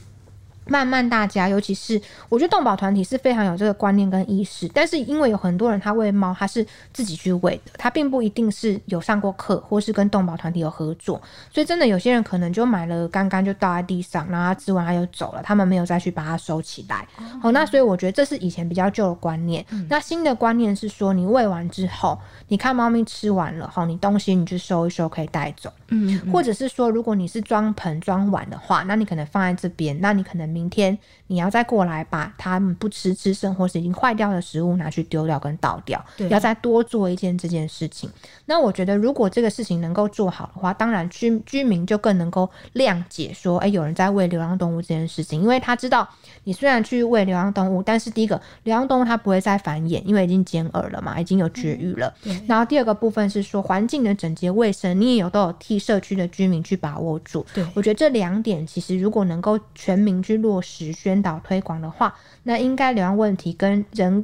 [0.67, 11.21] 慢慢，大家，尤其是我觉得动保团体是非常有这个观念跟意识，但是因为有很多人他喂猫，他是自己去喂的，他并不一定是有上过课或是跟动保团体有合作，
[11.53, 17.07] 所以真的有些人可能就买了刚刚就倒在地上，然后他吃完他就走了，他们没有再去把它收起来。
[17.43, 19.63] 好，那所以我觉得这是以前比较旧的观念。
[19.91, 30.54] 那新的观念是说，你喂完之后，你看猫咪吃完了，好，你东西你去收一收可以带走，嗯，或者是说，如果你是装盆装碗的话，那你可能放在这边，那你可能。
[30.55, 38.09] 明天你要再过来把他们不吃吃剩或是已经坏掉的食物拿去丢掉跟倒掉，要再多做一件这件事情。
[38.47, 46.09] 那我觉得如果这个事情能够做好的话，当然居居民就更能够谅解说，哎、欸，有人在喂流浪动物这件事情，因为他知道
[46.45, 52.15] 你虽然去喂流浪动物，但是第一个流浪动物它不会再繁衍，因为已经减饵了嘛，已经有绝育了。
[52.25, 57.45] 嗯、然后第二个部分是说环境的整洁卫生，你也有都有替社区的居民去把握住。
[57.55, 64.23] 对，我觉得这两点其实如果能够全民去落实、宣导、推广的话，那应该流浪问题跟人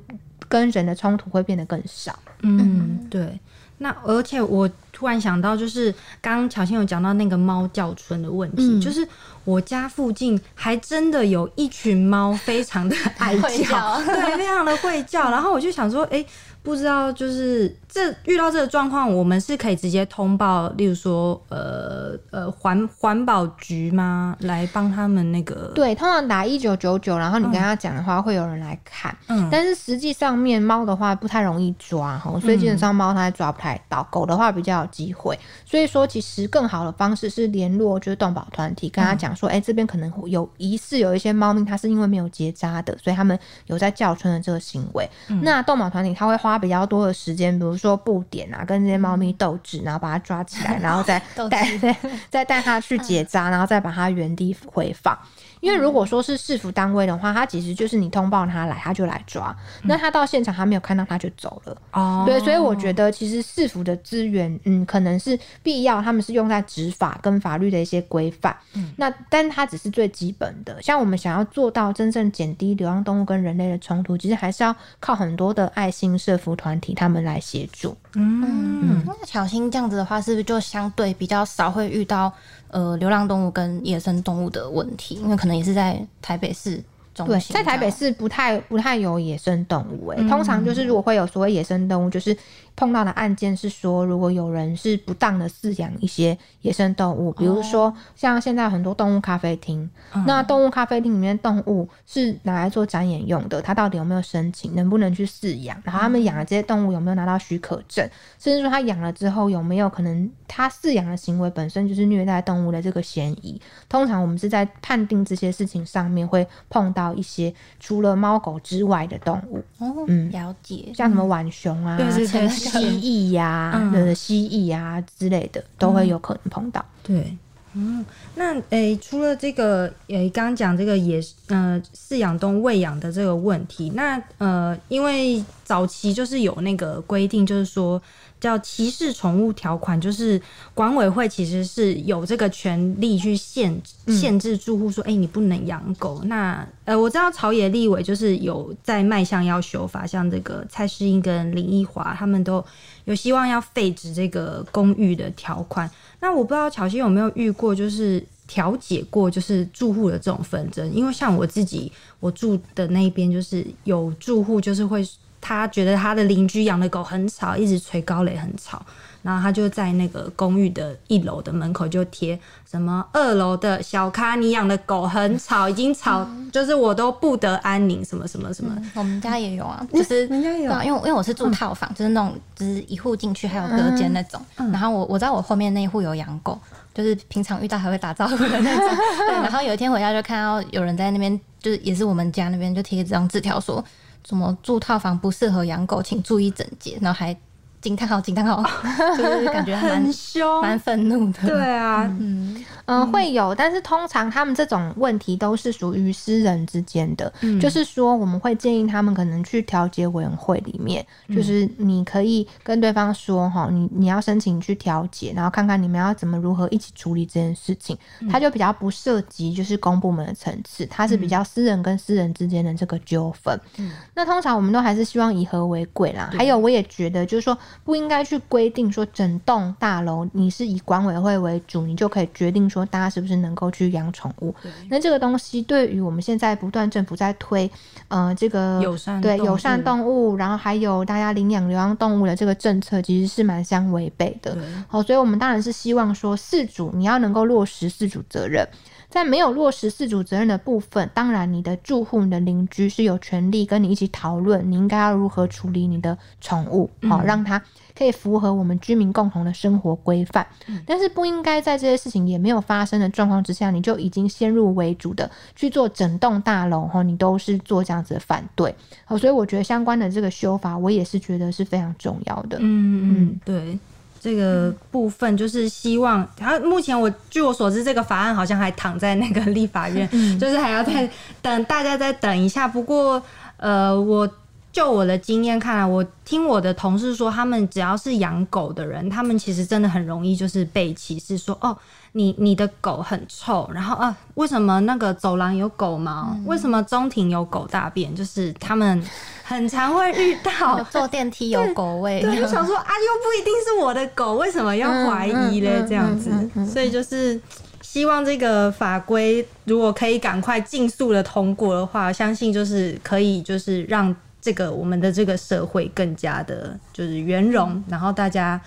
[0.48, 2.16] 跟人的冲突会变得更少。
[2.42, 3.40] 嗯，对。
[3.78, 5.90] 那而且我突然想到，就是
[6.20, 9.08] 刚刚巧芯有讲到那个猫叫春的问题，嗯、就是
[9.44, 15.30] 我家附近还真的有一群猫，非常的 爱叫，叫对，非常的会叫。
[15.30, 16.26] 然后我就想说，哎、欸。
[16.62, 24.36] 不知道，就是这遇到这个状况，我们是可以直接通报，例如说，呃呃，环环保局吗？
[24.40, 25.72] 来帮他们那个？
[25.74, 29.16] 对，通常打一九九九，然后你跟他讲的话，嗯、会有人来看。
[29.28, 34.02] 嗯，但是实际上面猫的话不太容易抓哈，所以基本上猫它抓不太到。
[34.02, 45.08] 嗯、狗的话比较有机会，所以说其实更好的方式是联络就是动保团体，跟他讲说，哎、嗯欸，这边可能有疑似有一些猫咪，它是因为没有结扎的，所以他们有在叫春的这个行为。
[45.28, 46.50] 嗯、那动保团体他会花。
[46.50, 51.18] 花比较多的时间，比如说布点啊，跟这些猫咪斗智，然后把它抓起来，然后再
[51.50, 51.66] 带
[52.28, 55.18] 再带它去结扎，然后再把它原地回放。
[55.60, 59.54] 因为如果说是市府单位的话，他其实就是你通报他来，他就来抓。
[59.82, 61.76] 那他到现场他没有看到，他就走了。
[61.92, 68.56] 哦，对，所以我觉得其实市府的资源，嗯，可能是必要，他们是用在执法跟法律的一些规范。
[68.74, 70.80] 嗯，那但它只是最基本的。
[70.82, 77.96] 像我们想要做到真正减低流浪动物跟人类的冲突，其实还是要靠很多的爱心社福团体他们来协助。
[78.14, 78.42] 嗯
[78.82, 82.32] 嗯，那巧芯这样子的话，是不是就相对比较少会遇到？
[82.72, 86.82] 呃，流浪动物跟野生动物的问题，因为可能也是在台北市
[87.14, 87.54] 中心。
[87.54, 92.36] 对，在台北市不太不太有野生动物诶、欸，嗯、通常就是如果会有所谓野生动物，就是。
[92.80, 105.78] 碰到的案件是说，如果有人是不当的饲养一些野生动物，比如说像现在很多动物咖啡厅，哦、那动物咖啡厅里面动物是拿来做展演用的，它到底有没有申请，能不能去饲养？
[105.84, 108.02] 然后他们养的这些动物有没有拿到许可证？
[108.06, 113.60] 嗯、甚至说他养了之后有没有可能他饲养的行为本身就是虐待动物的这个嫌疑？
[113.90, 119.58] 通常我们是在判定这些事情上面会碰到一些除了猫狗之外的动物。
[119.76, 122.69] 哦，嗯，了解，像什么浣熊啊，对对对。
[122.70, 126.80] 蜥蜴呀，的，蜥蜴呀之类的，都会有可能碰到。
[126.80, 127.36] 嗯、对，
[127.74, 128.04] 嗯，
[128.34, 138.00] 那诶、欸，除了这个，诶，刚刚讲这个野呃饲养动物喂养的这个问题，那呃，因为早期就是有那个规定，就是说。
[138.40, 140.40] 叫歧视宠物条款，就是
[140.72, 146.22] 管委会其实是有这个权利去限限制住户说，哎、嗯欸，你不能养狗。
[146.24, 152.64] 那呃，我知道朝野立委就是有在迈向要修法，像这个蔡适英跟林奕华，他们都
[153.04, 155.88] 有希望要废止这个公寓的条款。
[156.20, 160.90] 那我不知道巧芯有没有遇过，就是调解过，就是住户的这种纷争。
[160.92, 165.06] 因为像我自己，我住的那边就是有住户就是会。
[165.40, 168.80] 他觉得他的邻居养的狗很吵，一直吹高雷很吵，
[169.22, 172.38] 然后他就在那个公寓的一楼的门口就贴
[172.70, 178.76] 什么二楼的小咖，你养的狗很吵，已经吵，就是我都不得安宁，什么什么什么。
[178.94, 184.40] 我们家也有啊，就是人家有，因为因为我是住套房，就是那种就是一户进去还有隔间那种。
[184.56, 186.58] 然后我我知道我后面那一户有养狗，
[186.92, 188.88] 就是平常遇到还会打招呼的那种。
[189.26, 193.82] 对，然后有一天回家就看到有人在那边，就是也是我们家那边就贴一张纸条说。
[194.26, 197.36] 什么住套房不适合养狗，请注意整洁，然后还
[197.80, 198.62] 惊叹号惊叹号，
[199.16, 201.48] 就是感觉很凶，蛮愤怒的。
[201.48, 202.64] 对啊，嗯。
[202.86, 217.96] 嗯，会有，但是通常他们这种问题都是属于私人之间的，嗯、就是说我们会建议他们可能去调解委员会里面，嗯、就是你可以跟对方说哈，你你要申请去调解，然后看看你们要怎么如何一起处理这件事情，
[218.28, 223.56] 他就比较不涉及就是公部门的层次，它是比较私人跟私人之间的这个纠纷。
[223.78, 226.28] 嗯，那通常我们都还是希望以和为贵啦。
[226.36, 232.84] 还有，我也觉得就是说不应该去规定说整栋大楼你是以管委会为主，你就可以决定说。
[232.86, 234.54] 大家是不是能够去养宠物？
[234.88, 237.70] 那这个东西对于我们现在不断政府在推，
[238.08, 244.56] 呃，这个友善对友善动物，然后还有大家领养流浪动物的这个政策，其实是蛮相违背的。
[244.88, 248.66] 好对，所以我们当然是希望说，饲主你要能够落实饲主责任。
[249.10, 257.64] 在没有落实四主责任的部分，当然你的住户、你的邻居是有权利跟你一起讨论，你应该要如何处理你的宠物，好、嗯、让它它
[257.98, 260.46] 可以符合我们居民共同的生活规范。
[260.68, 268.72] 嗯、但是不应该在这些事情也没有发生的状况之下，你就已经先入为主的去做整栋大楼哈，你都是做这样子的反对。
[269.04, 272.58] 好，所以我觉得相关的这个修法，我也是觉得是非常重要的。
[272.60, 273.78] 嗯嗯，对。
[274.20, 281.08] 这个部分就是希望，然后目前我据我所知，这个法案好像还躺在那个立法院，嗯、就是还要再
[281.40, 282.68] 等，大家再等一下。
[282.68, 283.22] 不过，
[283.56, 284.28] 呃，我
[284.72, 291.76] 就我的经验看来，我听我的同事说，他们只要是养狗的人，他们其实真的很容易就是被歧视，说哦。
[292.12, 296.34] 你你的狗很臭，然后啊，为什么那个走廊有狗毛？
[296.34, 298.12] 嗯、为什么中庭有狗大便？
[298.12, 299.00] 就是他们
[299.44, 305.84] 很常会遇到 坐电梯有狗味，对，就想说啊，又不一定是我的狗，为什么要怀疑嘞？
[305.88, 306.32] 这样子，
[306.66, 307.40] 所以就是
[307.80, 318.60] 希望这个法规如果可以赶快尽速的通过的话，相信就是可以就是让这个我们的这个社会更加的就是圆融，嗯、然后大家。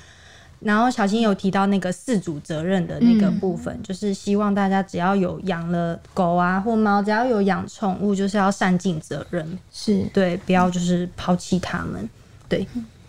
[0.65, 10.05] 然后小新有提到那个四主责任的那个部分，嗯、就是希望大家只要有养了狗啊或猫，只要有养宠物，就是要善尽责任，是。
[10.13, 12.09] 对，不要就是抛弃他们，
[12.47, 12.65] 对，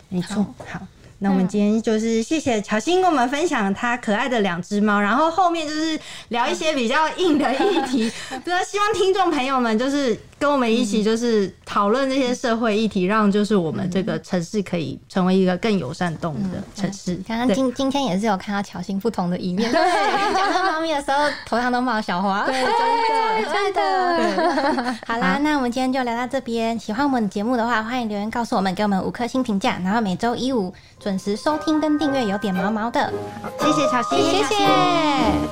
[0.09, 0.85] 没错，好。
[1.19, 5.97] 那我们今天就是谢谢乔欣跟我们分享她可爱的两只猫，然后后面就是
[6.29, 8.11] 聊一些比较硬的议题，
[8.43, 17.15] 对啊，希望听众朋友们就是跟我们一起就是讨论这些社会议题，让就是我们这个城市可以成为一个更友善动物的城市。
[17.27, 19.81] 刚刚今今天也是有看到乔欣不同的一面，对，
[20.35, 24.95] 讲到猫咪的时候头上都冒小花，对， 真的真的。
[25.07, 26.77] 好啦，那我们今天就聊到这边。
[26.77, 30.73] 喜欢我们节目的话，欢迎留言告诉我们，给我们五颗星评价，然后每周一五。
[31.05, 32.99] 准时收听跟订阅有点毛毛的，
[33.43, 34.65] 好，谢谢小溪，谢谢，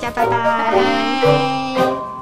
[0.00, 0.72] 家拜拜。
[0.72, 0.76] 拜
[1.76, 2.13] 拜。